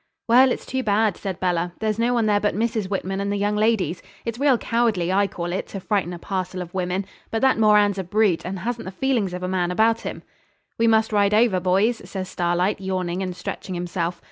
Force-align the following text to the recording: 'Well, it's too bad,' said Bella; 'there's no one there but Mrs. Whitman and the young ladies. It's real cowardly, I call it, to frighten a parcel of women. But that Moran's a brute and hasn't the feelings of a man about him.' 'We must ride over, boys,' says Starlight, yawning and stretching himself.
'Well, 0.27 0.51
it's 0.51 0.65
too 0.65 0.81
bad,' 0.81 1.15
said 1.15 1.39
Bella; 1.39 1.73
'there's 1.77 1.99
no 1.99 2.15
one 2.15 2.25
there 2.25 2.39
but 2.39 2.55
Mrs. 2.55 2.89
Whitman 2.89 3.21
and 3.21 3.31
the 3.31 3.37
young 3.37 3.55
ladies. 3.55 4.01
It's 4.25 4.39
real 4.39 4.57
cowardly, 4.57 5.11
I 5.13 5.27
call 5.27 5.53
it, 5.53 5.67
to 5.67 5.79
frighten 5.79 6.11
a 6.11 6.17
parcel 6.17 6.59
of 6.59 6.73
women. 6.73 7.05
But 7.29 7.43
that 7.43 7.59
Moran's 7.59 7.99
a 7.99 8.03
brute 8.03 8.43
and 8.43 8.57
hasn't 8.57 8.85
the 8.85 8.91
feelings 8.91 9.31
of 9.31 9.43
a 9.43 9.47
man 9.47 9.69
about 9.69 10.01
him.' 10.01 10.23
'We 10.79 10.87
must 10.87 11.13
ride 11.13 11.35
over, 11.35 11.59
boys,' 11.59 12.01
says 12.09 12.27
Starlight, 12.29 12.81
yawning 12.81 13.21
and 13.21 13.35
stretching 13.35 13.75
himself. 13.75 14.19